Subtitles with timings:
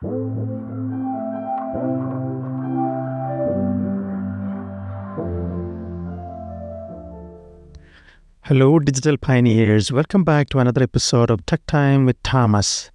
[0.00, 0.14] Hello,
[8.78, 9.90] digital pioneers.
[9.90, 12.92] Welcome back to another episode of Tech Time with Thomas.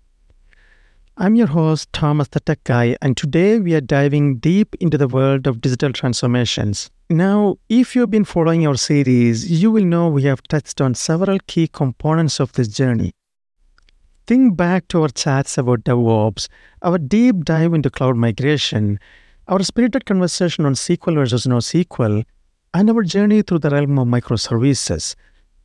[1.18, 5.10] I'm your host, Thomas the Tech Guy, and today we are diving deep into the
[5.10, 6.90] world of digital transformations.
[7.10, 11.38] Now, if you've been following our series, you will know we have touched on several
[11.48, 13.12] key components of this journey.
[14.26, 16.48] Think back to our chats about DevOps,
[16.82, 18.98] our deep dive into cloud migration,
[19.50, 22.24] our spirited conversation on SQL versus NoSQL,
[22.74, 25.16] and our journey through the realm of microservices.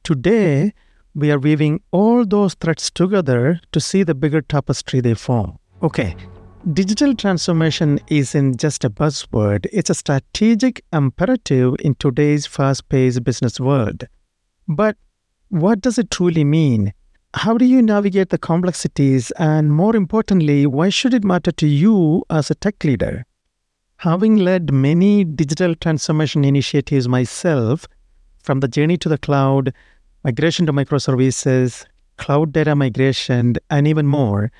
[0.03, 0.73] Today,
[1.15, 5.57] we are weaving all those threads together to see the bigger tapestry they form.
[5.85, 6.17] Okay,
[6.73, 13.61] digital transformation isn't just a buzzword, it's a strategic imperative in today's fast paced business
[13.61, 14.09] world.
[14.67, 14.97] But
[15.49, 16.93] what does it truly mean?
[17.35, 19.31] How do you navigate the complexities?
[19.33, 23.27] And more importantly, why should it matter to you as a tech leader?
[23.99, 27.87] Having led many digital transformation initiatives myself,
[28.43, 29.75] from the journey to the cloud
[30.25, 31.85] migration to microservices,
[32.17, 34.51] cloud data migration, and even more,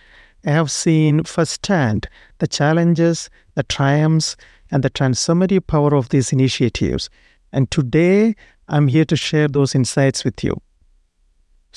[0.45, 4.37] I have seen firsthand the challenges, the triumphs,
[4.71, 7.09] and the transformative power of these initiatives.
[7.51, 8.37] And today,
[8.69, 10.61] I'm here to share those insights with you.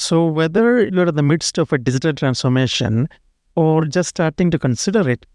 [0.01, 3.07] So, whether you're in the midst of a digital transformation
[3.55, 5.27] or just starting to consider it,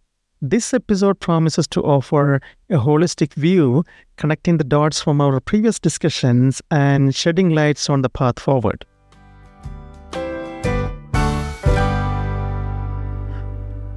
[0.42, 3.84] this episode promises to offer a holistic view,
[4.16, 8.84] connecting the dots from our previous discussions and shedding lights on the path forward.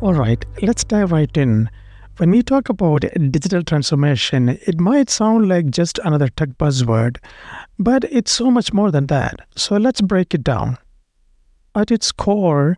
[0.02, 1.68] All right, let's dive right in.
[2.20, 7.16] When we talk about digital transformation, it might sound like just another tech buzzword,
[7.78, 9.48] but it's so much more than that.
[9.56, 10.78] So let's break it down.
[11.76, 12.76] At its core,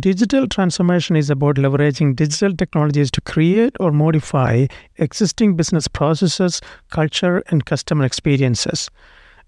[0.00, 7.42] Digital transformation is about leveraging digital technologies to create or modify existing business processes, culture,
[7.48, 8.88] and customer experiences.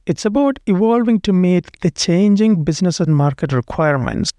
[0.07, 4.31] It's about evolving to meet the changing business and market requirements.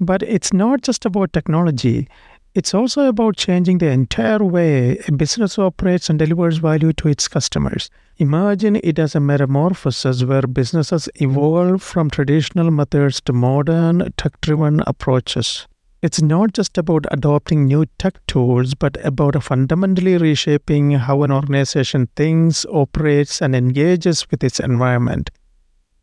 [0.00, 2.08] But it's not just about technology,
[2.54, 7.26] it's also about changing the entire way a business operates and delivers value to its
[7.26, 7.90] customers.
[8.18, 14.80] Imagine it as a metamorphosis where businesses evolve from traditional methods to modern, tech driven
[14.86, 15.66] approaches.
[16.00, 22.08] It's not just about adopting new tech tools, but about fundamentally reshaping how an organization
[22.14, 25.30] thinks, operates, and engages with its environment.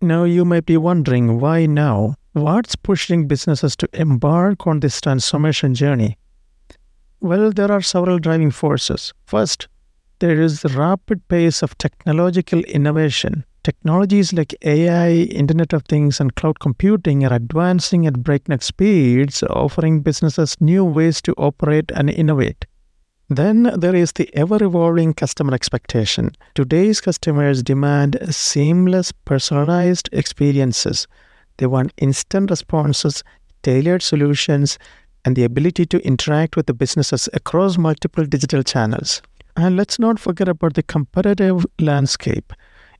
[0.01, 2.15] Now, you might be wondering why now?
[2.33, 6.17] What's pushing businesses to embark on this transformation journey?
[7.21, 9.13] Well, there are several driving forces.
[9.25, 9.67] First,
[10.17, 13.45] there is the rapid pace of technological innovation.
[13.63, 20.01] Technologies like AI, Internet of Things, and cloud computing are advancing at breakneck speeds, offering
[20.01, 22.65] businesses new ways to operate and innovate.
[23.29, 26.31] Then there is the ever evolving customer expectation.
[26.55, 31.07] Today's customers demand seamless, personalized experiences.
[31.57, 33.23] They want instant responses,
[33.61, 34.79] tailored solutions,
[35.25, 39.21] and the ability to interact with the businesses across multiple digital channels.
[39.55, 42.53] And let's not forget about the competitive landscape.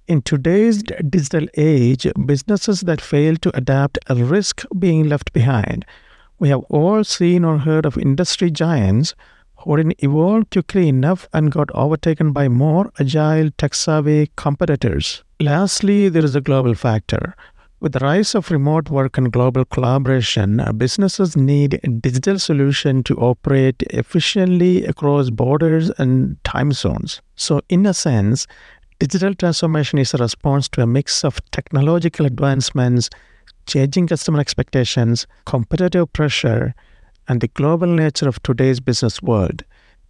[0.08, 5.86] In today's digital age, businesses that fail to adapt risk being left behind.
[6.40, 9.16] We have all seen or heard of industry giants
[9.60, 15.24] who didn't evolve quickly enough and got overtaken by more agile, tech savvy competitors.
[15.40, 17.36] Lastly, there is a global factor.
[17.82, 23.02] With the rise of remote work and global collaboration, uh, businesses need a digital solution
[23.06, 27.24] to operate efficiently across borders and time zones.
[27.36, 28.46] So, in a sense,
[29.00, 33.10] digital transformation is a response to a mix of technological advancements,
[33.66, 36.76] changing customer expectations, competitive pressure,
[37.28, 39.64] and the global nature of today's business world.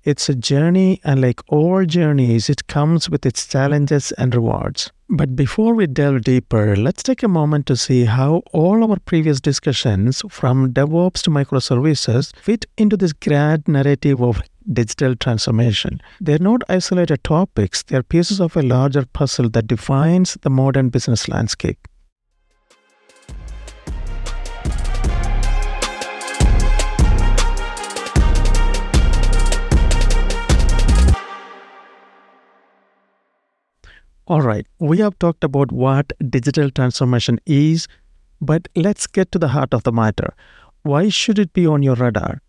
[0.03, 4.91] It's a journey, and like all journeys, it comes with its challenges and rewards.
[5.13, 9.41] But before we delve deeper, let's take a moment to see how all our previous
[9.41, 14.41] discussions, from DevOps to microservices, fit into this grand narrative of
[14.71, 16.01] digital transformation.
[16.21, 21.27] They're not isolated topics, they're pieces of a larger puzzle that defines the modern business
[21.27, 21.89] landscape.
[34.31, 37.89] All right, we have talked about what digital transformation is,
[38.39, 40.33] but let's get to the heart of the matter.
[40.83, 42.41] Why should it be on your radar?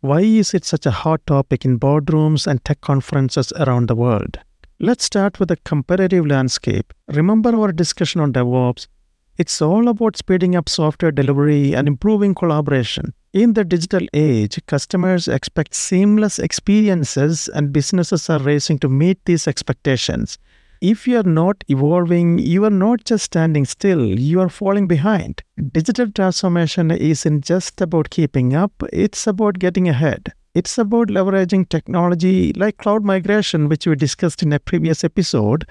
[0.00, 4.38] Why is it such a hot topic in boardrooms and tech conferences around the world?
[4.80, 6.92] Let's start with the competitive landscape.
[7.08, 8.86] Remember our discussion on DevOps?
[9.38, 13.14] It's all about speeding up software delivery and improving collaboration.
[13.32, 19.48] In the digital age, customers expect seamless experiences and businesses are racing to meet these
[19.48, 20.36] expectations.
[20.80, 25.42] If you are not evolving, you are not just standing still, you are falling behind.
[25.72, 30.32] Digital transformation isn't just about keeping up, it's about getting ahead.
[30.54, 35.66] It's about leveraging technology like cloud migration, which we discussed in a previous episode,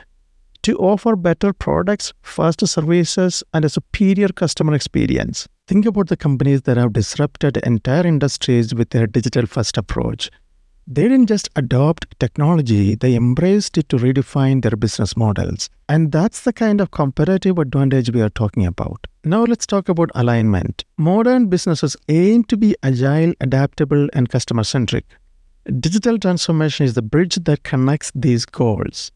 [0.62, 5.48] to offer better products, faster services, and a superior customer experience.
[5.68, 10.30] Think about the companies that have disrupted entire industries with their digital first approach.
[10.92, 15.70] They didn't just adopt technology, they embraced it to redefine their business models.
[15.88, 19.06] And that's the kind of comparative advantage we are talking about.
[19.24, 20.86] Now let's talk about alignment.
[20.98, 25.06] Modern businesses aim to be agile, adaptable, and customer centric.
[25.80, 29.12] Digital transformation is the bridge that connects these goals.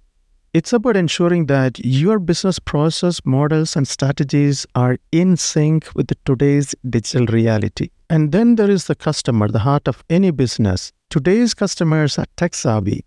[0.54, 6.76] It's about ensuring that your business process, models, and strategies are in sync with today's
[6.88, 7.90] digital reality.
[8.12, 10.94] And then there is the customer, the heart of any business.
[11.14, 13.06] Today's customers are tech savvy.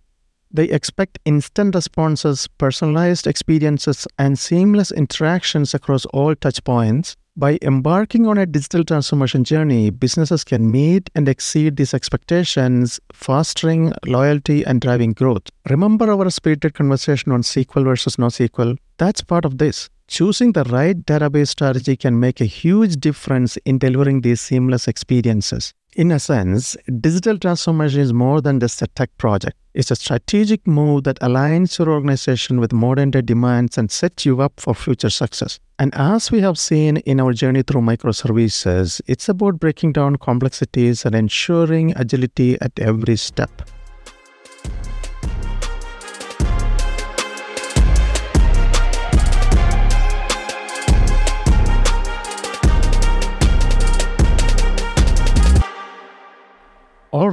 [0.53, 7.17] They expect instant responses, personalized experiences, and seamless interactions across all touchpoints.
[7.37, 13.93] By embarking on a digital transformation journey, businesses can meet and exceed these expectations, fostering
[14.06, 15.50] loyalty and driving growth.
[15.69, 18.79] Remember our spirited conversation on SQL versus NoSQL?
[18.99, 19.91] That's part of this.
[20.06, 25.75] Choosing the right database strategy can make a huge difference in delivering these seamless experiences.
[25.97, 29.57] In a sense, digital transformation is more than just a tech project.
[29.73, 34.43] It's a strategic move that aligns your organization with modern day demands and sets you
[34.43, 35.59] up for future success.
[35.79, 41.07] And as we have seen in our journey through microservices, it's about breaking down complexities
[41.07, 43.63] and ensuring agility at every step.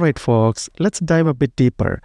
[0.04, 2.02] Right, folks, let's dive a bit deeper.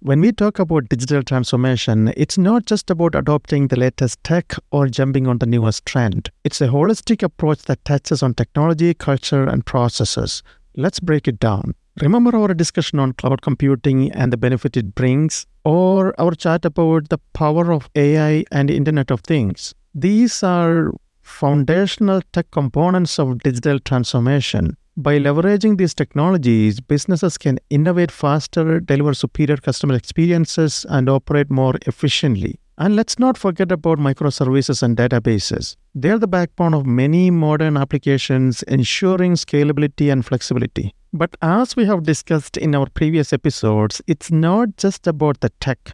[0.00, 4.86] When we talk about digital transformation, it's not just about adopting the latest tech or
[4.86, 6.30] jumping on the newest trend.
[6.44, 10.42] It's a holistic approach that touches on technology, culture, and processes.
[10.76, 11.74] Let's break it down.
[12.02, 17.08] Remember our discussion on cloud computing and the benefit it brings, or our chat about
[17.08, 19.74] the power of AI and Internet of Things.
[19.94, 20.92] These are
[21.22, 24.76] foundational tech components of digital transformation.
[25.00, 31.74] By leveraging these technologies, businesses can innovate faster, deliver superior customer experiences, and operate more
[31.86, 32.58] efficiently.
[32.78, 35.76] And let's not forget about microservices and databases.
[35.94, 40.92] They're the backbone of many modern applications, ensuring scalability and flexibility.
[41.12, 45.92] But as we have discussed in our previous episodes, it's not just about the tech.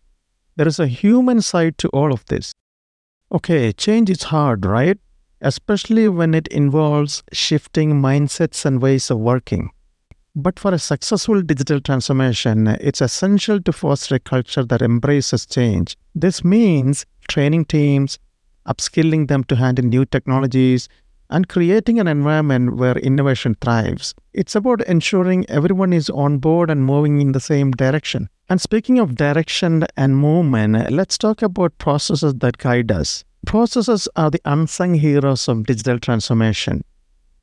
[0.56, 2.52] There is a human side to all of this.
[3.30, 4.98] Okay, change is hard, right?
[5.44, 9.70] Especially when it involves shifting mindsets and ways of working.
[10.34, 15.96] But for a successful digital transformation, it's essential to foster a culture that embraces change.
[16.14, 18.18] This means training teams,
[18.66, 20.88] upskilling them to handle new technologies,
[21.30, 24.14] and creating an environment where innovation thrives.
[24.32, 28.28] It's about ensuring everyone is on board and moving in the same direction.
[28.48, 33.24] And speaking of direction and movement, let's talk about processes that guide us.
[33.46, 36.82] Processes are the unsung heroes of digital transformation.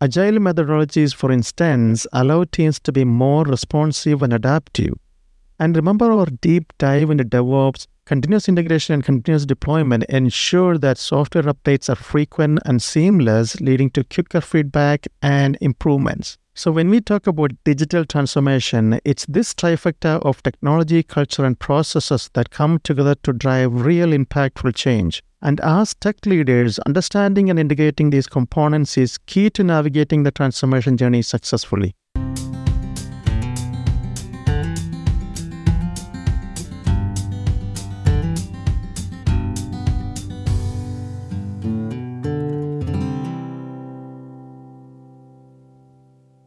[0.02, 4.94] Agile methodologies, for instance, allow teams to be more responsive and adaptive.
[5.60, 11.44] And remember our deep dive into DevOps, continuous integration and continuous deployment ensure that software
[11.44, 16.38] updates are frequent and seamless, leading to quicker feedback and improvements.
[16.62, 22.30] So, when we talk about digital transformation, it's this trifecta of technology, culture, and processes
[22.36, 25.24] that come together to drive real impactful change.
[25.42, 30.98] And as tech leaders, understanding and integrating these components is key to navigating the transformation
[30.98, 31.96] journey successfully.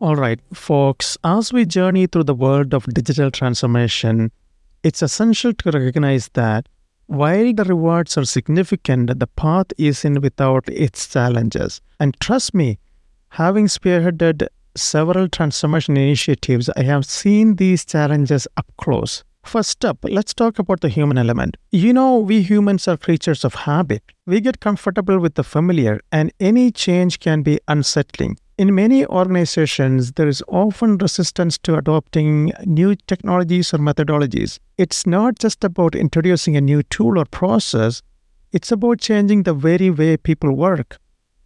[0.04, 4.30] All right, folks, as we journey through the world of digital transformation,
[4.82, 6.68] it's essential to recognize that
[7.06, 11.80] while the rewards are significant, the path isn't without its challenges.
[12.00, 12.78] And trust me,
[13.30, 14.46] having spearheaded
[14.76, 19.24] several transformation initiatives, I have seen these challenges up close.
[19.42, 21.56] First up, let's talk about the human element.
[21.72, 24.02] You know, we humans are creatures of habit.
[24.26, 28.36] We get comfortable with the familiar, and any change can be unsettling.
[28.56, 34.60] In many organizations, there is often resistance to adopting new technologies or methodologies.
[34.78, 38.00] It's not just about introducing a new tool or process,
[38.52, 40.98] it's about changing the very way people work.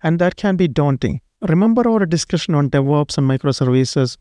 [0.03, 1.21] and that can be daunting.
[1.49, 4.17] Remember our discussion on DevOps and microservices?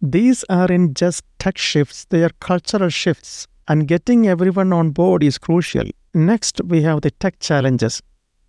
[0.00, 5.38] These aren't just tech shifts, they are cultural shifts, and getting everyone on board is
[5.38, 5.84] crucial.
[6.12, 8.02] Next, we have the tech challenges.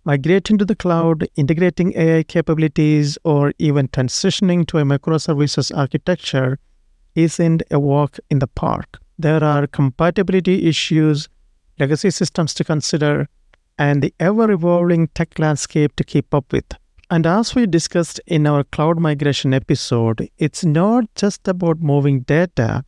[0.06, 6.58] Migrating to the cloud, integrating AI capabilities, or even transitioning to a microservices architecture
[7.14, 8.98] isn't a walk in the park.
[9.18, 11.30] There are compatibility issues,
[11.78, 13.28] legacy systems to consider,
[13.78, 16.66] and the ever evolving tech landscape to keep up with.
[17.08, 22.84] And as we discussed in our cloud migration episode, it's not just about moving data,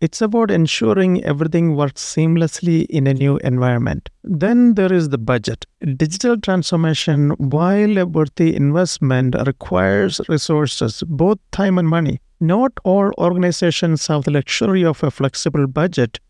[0.00, 4.10] it's about ensuring everything works seamlessly in a new environment.
[4.22, 5.66] Then there is the budget.
[5.96, 12.20] Digital transformation, while a worthy investment, requires resources, both time and money.
[12.40, 16.20] Not all organizations have the luxury of a flexible budget,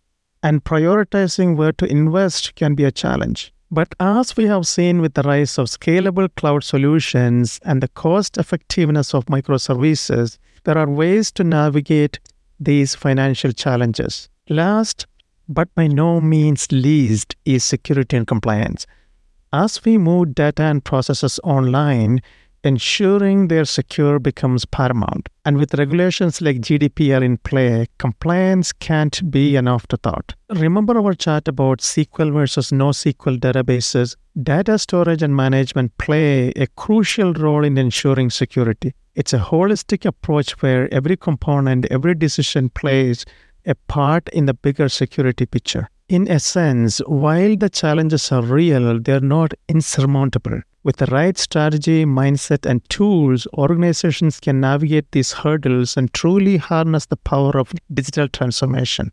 [0.43, 3.53] and prioritizing where to invest can be a challenge.
[3.71, 8.39] But as we have seen with the rise of scalable cloud solutions and the cost
[8.39, 12.19] effectiveness of microservices, there are ways to navigate
[12.59, 14.29] these financial challenges.
[14.49, 15.07] Last,
[15.49, 18.87] but by no means least, is security and compliance.
[19.53, 22.21] As we move data and processes online,
[22.65, 25.29] ensuring they're secure becomes paramount.
[25.45, 30.35] And with regulations like GDPR in play, compliance can't be an afterthought.
[30.51, 34.17] Remember our chat about SQL versus NoSQL databases?
[34.43, 38.95] Data storage and management play a crucial role in ensuring security.
[39.15, 43.25] It's a holistic approach where every component, every decision plays
[43.67, 45.89] a part in the bigger security picture.
[46.09, 50.63] In essence, while the challenges are real, they're not insurmountable.
[50.89, 57.05] With the right strategy, mindset, and tools, organizations can navigate these hurdles and truly harness
[57.05, 59.13] the power of digital transformation.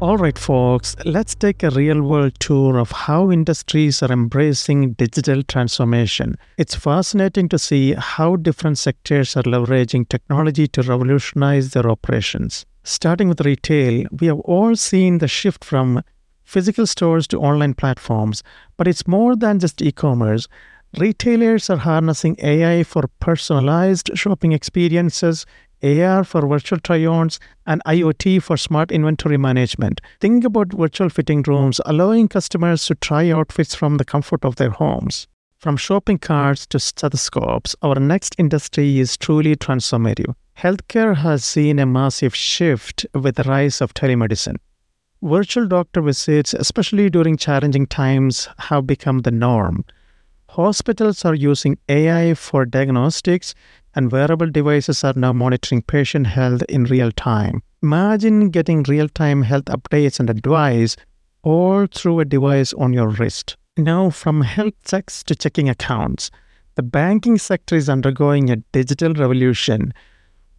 [0.00, 5.42] All right, folks, let's take a real world tour of how industries are embracing digital
[5.42, 6.38] transformation.
[6.56, 12.64] It's fascinating to see how different sectors are leveraging technology to revolutionize their operations.
[12.84, 16.04] Starting with retail, we have all seen the shift from
[16.44, 18.44] physical stores to online platforms,
[18.76, 20.46] but it's more than just e commerce.
[20.96, 25.44] Retailers are harnessing AI for personalized shopping experiences,
[25.82, 30.00] AR for virtual try ons, and IoT for smart inventory management.
[30.20, 34.70] Think about virtual fitting rooms, allowing customers to try outfits from the comfort of their
[34.70, 35.26] homes.
[35.58, 40.34] From shopping carts to stethoscopes, our next industry is truly transformative.
[40.56, 44.56] Healthcare has seen a massive shift with the rise of telemedicine.
[45.22, 49.84] Virtual doctor visits, especially during challenging times, have become the norm.
[50.50, 53.54] Hospitals are using AI for diagnostics,
[53.98, 57.60] and wearable devices are now monitoring patient health in real time.
[57.82, 60.94] Imagine getting real time health updates and advice
[61.42, 63.56] all through a device on your wrist.
[63.76, 66.30] Now, from health checks to checking accounts,
[66.76, 69.92] the banking sector is undergoing a digital revolution.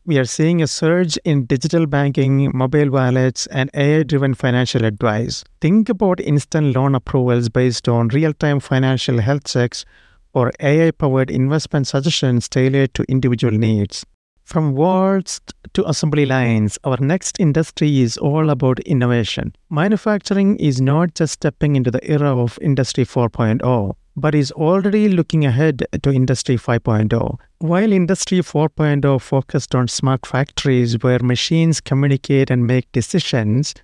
[0.05, 5.45] We are seeing a surge in digital banking, mobile wallets, and AI driven financial advice.
[5.61, 9.85] Think about instant loan approvals based on real time financial health checks
[10.33, 14.05] or AI powered investment suggestions tailored to individual needs.
[14.49, 15.41] From walls
[15.73, 19.53] to assembly lines, our next industry is all about innovation.
[19.69, 25.45] Manufacturing is not just stepping into the era of Industry 4.0, but is already looking
[25.45, 27.37] ahead to Industry 5.0.
[27.59, 33.75] While Industry 4.0 focused on smart factories where machines communicate and make decisions,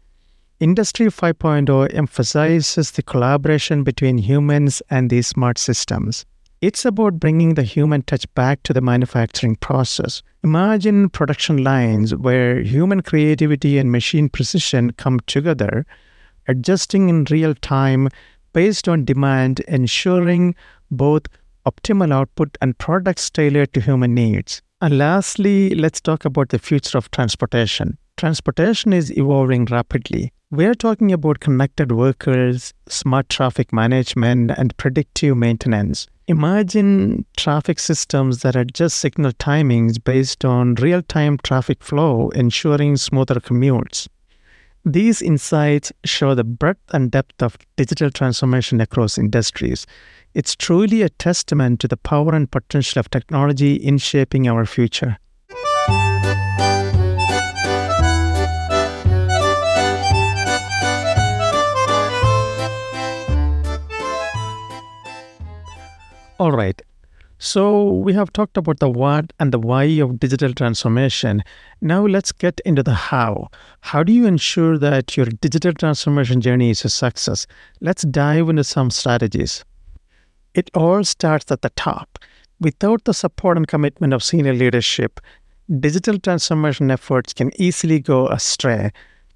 [0.60, 6.26] Industry 5.0 emphasizes the collaboration between humans and these smart systems.
[6.62, 10.24] It's about bringing the human touch back to the manufacturing process.
[10.44, 15.86] Imagine production lines where human creativity and machine precision come together,
[16.48, 18.08] adjusting in real time
[18.54, 20.56] based on demand, ensuring
[20.90, 21.24] both
[21.66, 24.62] optimal output and products tailored to human needs.
[24.80, 27.98] And lastly, let's talk about the future of transportation.
[28.18, 30.32] Transportation is evolving rapidly.
[30.52, 36.08] We're talking about connected workers, smart traffic management, and predictive maintenance.
[36.28, 43.36] Imagine traffic systems that adjust signal timings based on real time traffic flow, ensuring smoother
[43.36, 44.08] commutes.
[44.84, 49.86] These insights show the breadth and depth of digital transformation across industries.
[50.34, 55.20] It's truly a testament to the power and potential of technology in shaping our future.
[66.38, 66.82] All right.
[67.38, 71.44] So, we have talked about the what and the why of digital transformation.
[71.80, 73.50] Now, let's get into the how.
[73.82, 77.48] How do you ensure that your digital transformation journey is a success?
[77.80, 79.64] Let's dive into some strategies.
[80.54, 82.20] It all starts at the top.
[82.60, 85.22] Without the support and commitment of senior leadership,
[85.80, 88.92] digital transformation efforts can easily go astray.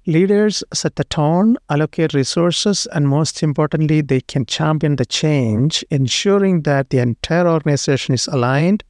[0.06, 6.62] Leaders set the tone, allocate resources, and most importantly, they can champion the change, ensuring
[6.62, 8.82] that the entire organization is aligned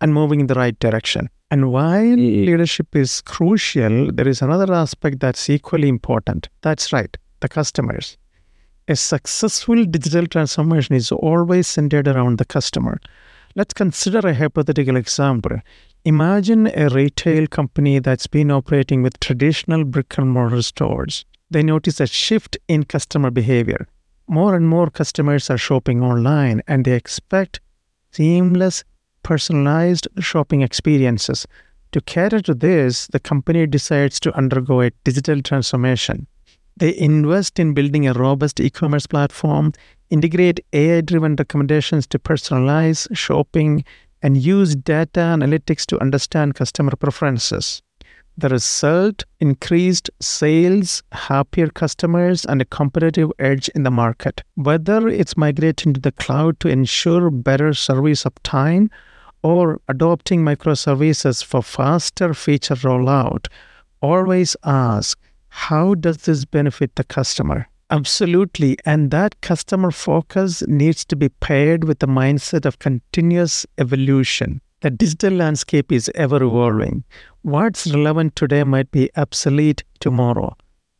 [0.00, 1.30] and moving in the right direction.
[1.52, 2.46] And while mm-hmm.
[2.46, 6.48] leadership is crucial, there is another aspect that's equally important.
[6.62, 8.18] That's right, the customers.
[8.88, 13.00] A successful digital transformation is always centered around the customer.
[13.54, 15.60] Let's consider a hypothetical example.
[16.06, 21.24] Imagine a retail company that's been operating with traditional brick and mortar stores.
[21.50, 23.88] They notice a shift in customer behavior.
[24.28, 27.58] More and more customers are shopping online and they expect
[28.12, 28.84] seamless,
[29.24, 31.44] personalized shopping experiences.
[31.90, 36.28] To cater to this, the company decides to undergo a digital transformation.
[36.76, 39.72] They invest in building a robust e commerce platform,
[40.10, 43.84] integrate AI driven recommendations to personalize shopping
[44.22, 47.82] and use data analytics to understand customer preferences.
[48.38, 54.42] The result increased sales, happier customers, and a competitive edge in the market.
[54.56, 58.90] Whether it's migrating to the cloud to ensure better service uptime
[59.42, 63.46] or adopting microservices for faster feature rollout,
[64.02, 65.18] always ask
[65.48, 67.68] how does this benefit the customer?
[67.90, 68.76] Absolutely.
[68.84, 74.60] And that customer focus needs to be paired with the mindset of continuous evolution.
[74.80, 77.04] The digital landscape is ever evolving.
[77.42, 80.56] What's relevant today might be obsolete tomorrow.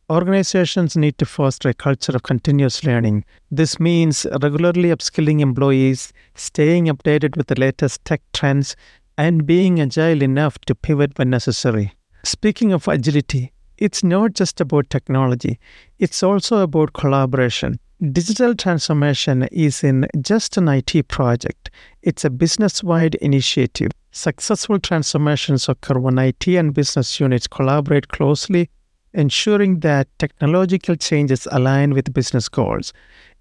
[0.09, 3.25] Organizations need to foster a culture of continuous learning.
[3.51, 8.77] This means regularly upskilling employees, staying updated with the latest tech trends,
[9.17, 11.93] and being agile enough to pivot when necessary.
[12.23, 15.59] Speaking of agility, it's not just about technology,
[15.99, 17.79] it's also about collaboration.
[18.11, 21.71] Digital transformation isn't just an IT project,
[22.03, 23.91] it's a business wide initiative.
[24.11, 28.69] Successful transformations occur when IT and business units collaborate closely,
[29.13, 32.93] ensuring that technological changes align with business goals.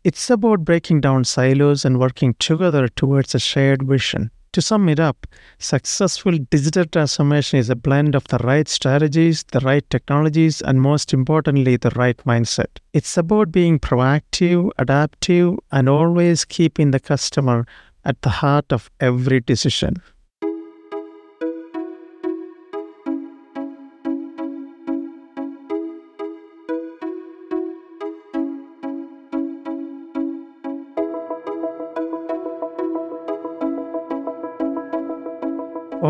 [0.05, 4.31] It's about breaking down silos and working together towards a shared vision.
[4.57, 5.27] To sum it up,
[5.59, 11.13] successful digital transformation is a blend of the right strategies, the right technologies, and most
[11.13, 12.79] importantly, the right mindset.
[12.95, 17.67] It's about being proactive, adaptive, and always keeping the customer
[18.07, 19.97] at the heart of every decision.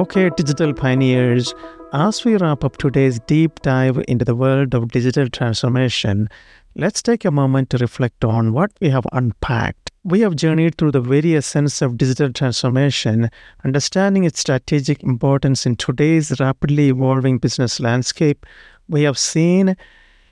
[0.06, 1.52] Okay, digital pioneers,
[1.92, 6.28] as we wrap up today's deep dive into the world of digital transformation,
[6.76, 9.90] let's take a moment to reflect on what we have unpacked.
[10.04, 13.30] We have journeyed through the very essence of digital transformation,
[13.64, 18.46] understanding its strategic importance in today's rapidly evolving business landscape.
[18.88, 19.76] We have seen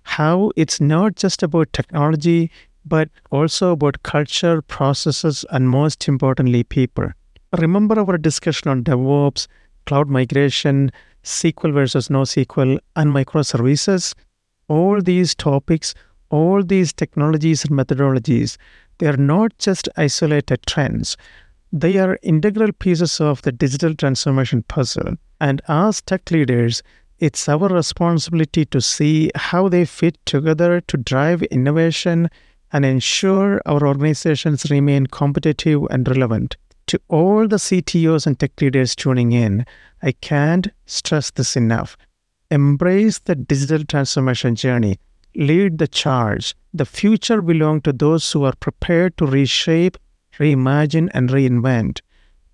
[0.04, 2.52] how it's not just about technology,
[2.86, 7.08] but also about culture, processes, and most importantly, people.
[7.58, 9.48] Remember our discussion on DevOps,
[9.86, 10.90] cloud migration,
[11.22, 14.14] SQL versus NoSQL, and microservices?
[14.68, 15.94] All these topics,
[16.30, 18.56] all these technologies and methodologies,
[18.98, 21.16] they are not just isolated trends.
[21.72, 25.14] They are integral pieces of the digital transformation puzzle.
[25.40, 26.82] And as tech leaders,
[27.18, 32.28] it's our responsibility to see how they fit together to drive innovation
[32.72, 36.56] and ensure our organizations remain competitive and relevant.
[36.88, 39.64] To all the CTOs and tech leaders tuning in,
[40.02, 41.96] I can't stress this enough.
[42.50, 44.98] Embrace the digital transformation journey.
[45.34, 46.54] Lead the charge.
[46.72, 49.96] The future belongs to those who are prepared to reshape,
[50.38, 52.00] reimagine, and reinvent.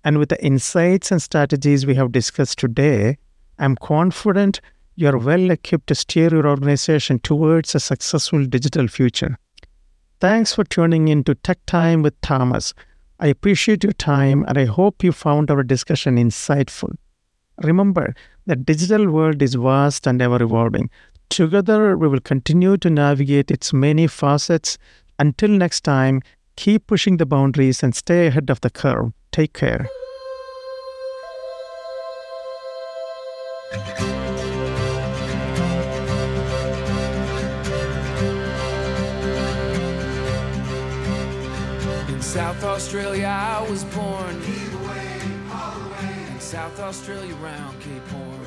[0.03, 3.17] And with the insights and strategies we have discussed today,
[3.59, 4.61] I'm confident
[4.95, 9.37] you're well equipped to steer your organization towards a successful digital future.
[10.19, 12.73] Thanks for tuning in to Tech Time with Thomas.
[13.21, 16.95] I appreciate your time and I hope you found our discussion insightful.
[17.61, 18.15] Remember,
[18.47, 20.89] the digital world is vast and ever evolving.
[21.29, 24.79] Together, we will continue to navigate its many facets.
[25.19, 26.21] Until next time,
[26.55, 29.13] keep pushing the boundaries and stay ahead of the curve.
[29.31, 29.87] Take care.
[42.31, 44.39] South Australia I was born.
[44.87, 48.39] Way, South Australia round Cape Horn.